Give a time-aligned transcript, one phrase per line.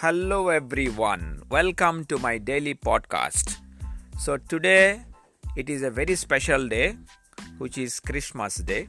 [0.00, 1.42] Hello, everyone.
[1.50, 3.56] Welcome to my daily podcast.
[4.16, 5.02] So, today
[5.56, 6.94] it is a very special day,
[7.58, 8.86] which is Christmas Day.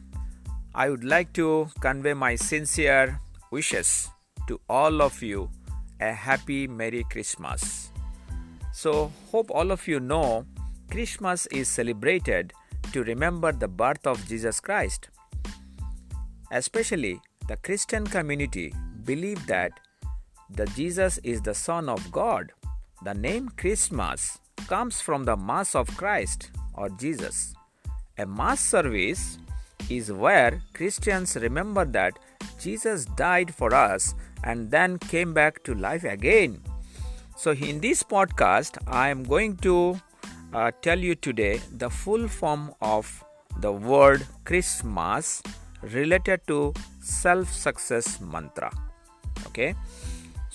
[0.76, 4.08] I would like to convey my sincere wishes
[4.48, 5.50] to all of you
[6.00, 7.90] a happy Merry Christmas.
[8.72, 10.46] So, hope all of you know
[10.92, 12.54] Christmas is celebrated
[12.94, 15.10] to remember the birth of Jesus Christ.
[16.52, 19.72] Especially the Christian community believe that
[20.50, 22.52] the Jesus is the Son of God.
[23.04, 27.54] The name Christmas comes from the Mass of Christ or Jesus.
[28.18, 29.38] A Mass service
[29.90, 32.20] is where Christians remember that
[32.60, 36.62] Jesus died for us and then came back to life again.
[37.38, 40.00] So, in this podcast, I am going to
[40.54, 43.24] uh, tell you today the full form of
[43.60, 45.42] the word Christmas
[45.82, 48.72] related to self success mantra.
[49.48, 49.74] Okay,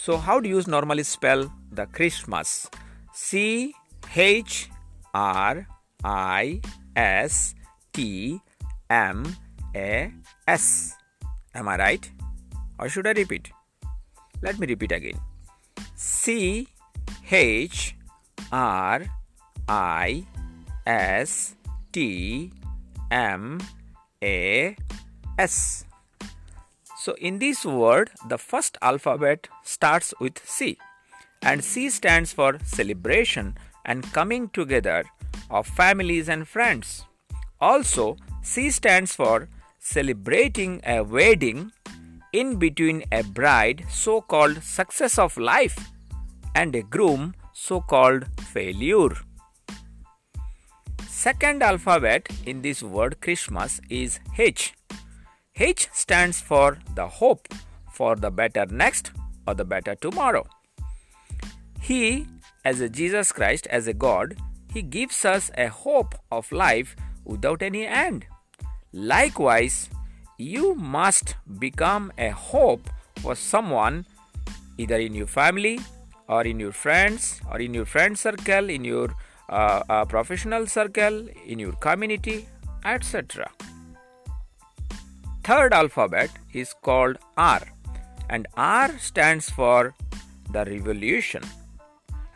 [0.04, 2.68] so how do you normally spell the Christmas?
[3.14, 3.74] C
[4.14, 4.68] H
[5.14, 5.66] R
[6.04, 6.60] I
[6.94, 7.54] S
[7.94, 8.38] T
[8.90, 9.24] M
[9.74, 10.12] A
[10.46, 10.94] S.
[11.54, 12.10] Am I right?
[12.78, 13.50] Or should I repeat?
[14.42, 15.18] Let me repeat again.
[15.94, 16.68] C
[17.30, 17.96] H
[18.52, 19.06] R
[19.66, 20.26] I
[20.86, 21.54] S
[21.92, 22.52] T
[23.10, 23.58] M
[24.22, 24.76] A
[25.38, 25.86] S.
[26.96, 30.78] So, in this word, the first alphabet starts with C,
[31.42, 35.04] and C stands for celebration and coming together
[35.50, 37.04] of families and friends.
[37.60, 41.72] Also, C stands for celebrating a wedding
[42.32, 45.78] in between a bride, so called success of life,
[46.54, 49.10] and a groom, so called failure.
[51.08, 54.74] Second alphabet in this word Christmas is H
[55.56, 57.46] H stands for the hope
[57.92, 59.12] for the better next
[59.46, 60.44] or the better tomorrow.
[61.80, 62.26] He,
[62.64, 64.36] as a Jesus Christ, as a God,
[64.72, 68.26] He gives us a hope of life without any end.
[68.92, 69.90] Likewise,
[70.38, 72.90] you must become a hope
[73.22, 74.06] for someone
[74.76, 75.78] either in your family
[76.26, 79.14] or in your friends or in your friend circle, in your
[79.48, 82.48] uh, uh, professional circle, in your community,
[82.84, 83.48] etc
[85.44, 87.60] third alphabet is called R,
[88.30, 89.94] and R stands for
[90.50, 91.42] the revolution.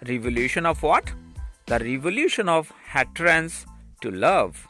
[0.07, 1.11] Revolution of what?
[1.67, 3.53] The revolution of hatred
[4.03, 4.69] to love,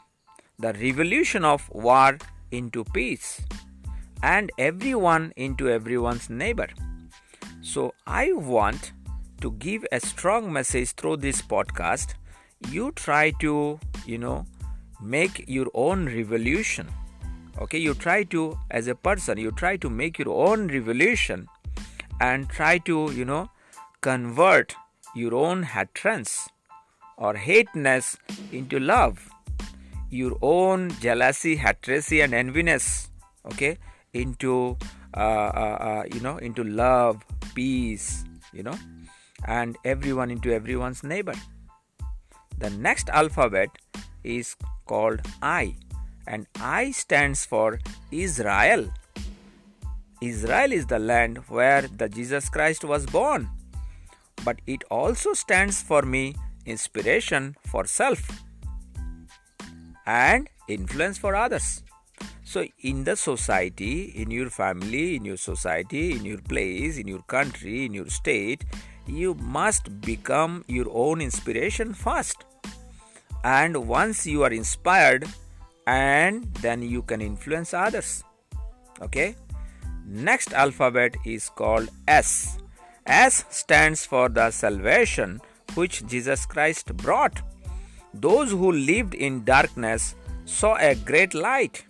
[0.57, 2.17] the revolution of war
[2.51, 3.41] into peace,
[4.23, 6.69] and everyone into everyone's neighbor.
[7.61, 8.93] So, I want
[9.41, 12.13] to give a strong message through this podcast.
[12.69, 14.45] You try to, you know,
[15.01, 16.87] make your own revolution
[17.59, 21.47] okay you try to as a person you try to make your own revolution
[22.21, 23.49] and try to you know
[24.01, 24.75] convert
[25.15, 26.49] your own hatreds
[27.17, 28.17] or hateness
[28.51, 29.29] into love
[30.09, 33.09] your own jealousy hatred and enviness
[33.45, 33.77] okay
[34.13, 34.77] into
[35.15, 38.77] uh, uh, uh, you know into love peace you know
[39.47, 41.33] and everyone into everyone's neighbor.
[42.57, 43.69] The next alphabet
[44.23, 44.55] is
[44.85, 45.73] called i
[46.29, 47.79] and I stands for
[48.11, 48.87] Israel.
[50.21, 53.49] Israel is the land where the Jesus Christ was born.
[54.45, 56.35] But it also stands for me
[56.65, 58.21] inspiration for self
[60.05, 61.83] and influence for others.
[62.43, 67.21] So, in the society, in your family, in your society, in your place, in your
[67.23, 68.65] country, in your state,
[69.05, 72.45] you must become your own inspiration first.
[73.43, 75.27] And once you are inspired,
[75.89, 78.23] and then you can influence others.
[79.01, 79.35] Okay?
[80.05, 82.57] Next alphabet is called s.
[83.05, 85.39] S stands for the salvation
[85.75, 87.41] which jesus christ brought.
[88.13, 91.83] Those who lived in darkness saw a great light.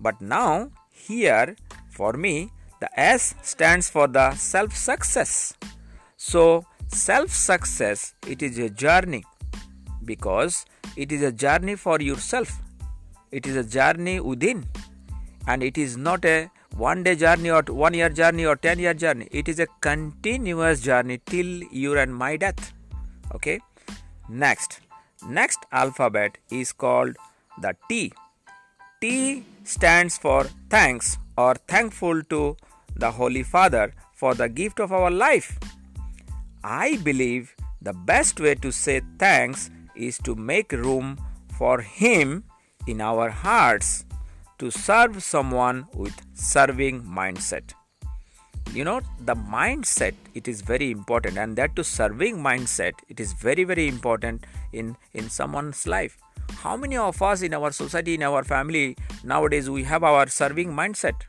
[0.00, 1.56] But now here
[1.90, 5.54] for me the s stands for the self success
[6.16, 9.24] so self success it is a journey
[10.04, 10.64] because
[10.96, 12.60] it is a journey for yourself
[13.30, 14.66] it is a journey within
[15.46, 18.94] and it is not a one day journey or one year journey or 10 year
[18.94, 19.28] journey.
[19.30, 22.72] It is a continuous journey till your and my death.
[23.34, 23.60] Okay?
[24.28, 24.80] Next.
[25.26, 27.16] Next alphabet is called
[27.60, 28.12] the t.
[29.00, 32.56] T stands for thanks or thankful to
[32.96, 35.58] the holy father for the gift of our life.
[36.62, 41.18] I believe the best way to say thanks is to make room
[41.56, 42.44] for him
[42.88, 44.04] in our hearts
[44.58, 47.74] to serve someone with serving mindset.
[48.72, 53.32] You know the mindset it is very important and that to serving mindset it is
[53.32, 56.18] very very important in in someone's life.
[56.62, 60.72] How many of us in our society in our family nowadays we have our serving
[60.72, 61.28] mindset?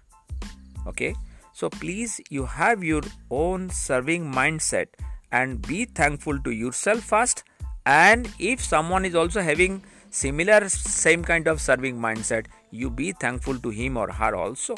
[0.87, 1.13] Okay.
[1.53, 4.87] So please you have your own serving mindset
[5.31, 7.43] and be thankful to yourself first.
[7.85, 13.57] And if someone is also having similar same kind of serving mindset you be thankful
[13.59, 14.75] to him or her also.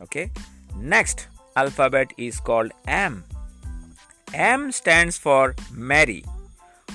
[0.00, 0.30] Okay?
[0.76, 3.24] Next alphabet is called m.
[4.34, 6.24] M stands for mary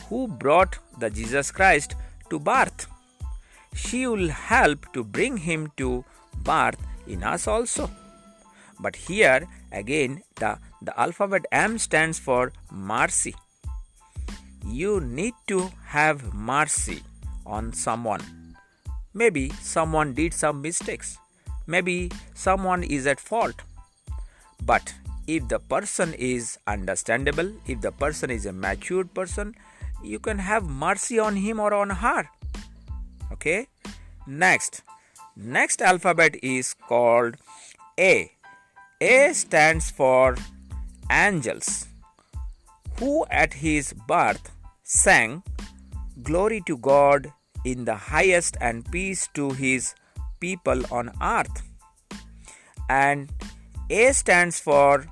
[0.07, 1.95] who brought the jesus christ
[2.29, 2.87] to birth.
[3.75, 6.05] She will help to bring him to
[6.43, 7.89] birth in us also.
[8.79, 13.35] But here again the, the alphabet m stands for mercy.
[14.65, 17.03] You need to have mercy
[17.45, 18.21] on someone.
[19.13, 21.17] Maybe someone did some mistakes.
[21.67, 23.61] Maybe someone is at fault.
[24.65, 24.93] But
[25.27, 29.55] if the person is understandable, if the person is a matured person,
[30.03, 32.29] you can have mercy on him or on her.
[33.31, 33.67] Okay?
[34.27, 34.81] Next.
[35.35, 37.37] Next alphabet is called
[37.99, 38.31] A.
[39.01, 40.37] A stands for
[41.11, 41.87] angels,
[42.99, 44.51] who at his birth
[44.83, 45.43] sang
[46.21, 47.33] Glory to God
[47.65, 49.95] in the highest and peace to his
[50.39, 51.63] people on earth.
[52.89, 53.31] And
[53.89, 55.05] A stands for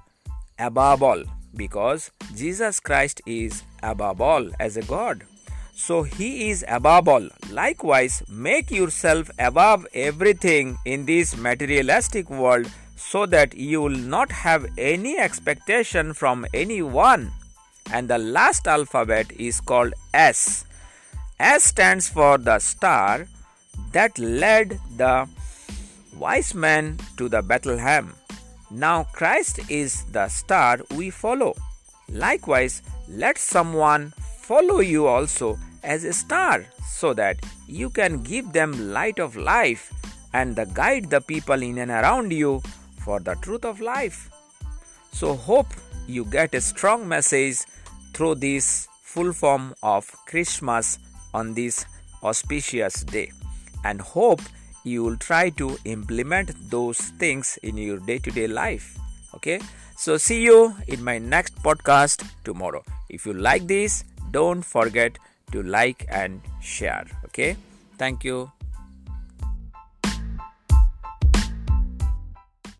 [0.59, 1.23] above all
[1.55, 5.23] because Jesus Christ is above all as a God.
[5.73, 7.27] So he is above all.
[7.49, 14.67] Likewise, make yourself above everything in this materialistic world so that you will not have
[14.77, 17.31] any expectation from anyone.
[17.91, 20.65] And the last alphabet is called S
[21.41, 23.27] S stands for the star
[23.93, 25.27] that led the
[26.15, 28.13] wise men to the Bethlehem.
[28.69, 31.55] Now Christ is the star we follow.
[32.09, 38.93] Likewise, let someone follow you also as a star so that you can give them
[38.93, 39.91] light of life
[40.33, 42.61] and the guide the people in and around you
[42.99, 44.29] for the truth of life.
[45.11, 45.73] So hope
[46.05, 47.57] you get a strong message
[48.13, 50.99] through this full form of Christmas
[51.33, 51.85] on this
[52.23, 53.31] auspicious day
[53.83, 54.41] and hope
[54.83, 58.97] you will try to implement those things in your day to day life.
[59.35, 59.59] Okay,
[59.97, 62.83] so see you in my next podcast tomorrow.
[63.09, 65.17] If you like this, don't forget
[65.51, 67.05] to like and share.
[67.25, 67.55] Okay,
[67.97, 68.51] thank you.